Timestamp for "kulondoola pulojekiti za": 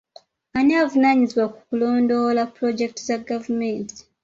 1.67-3.17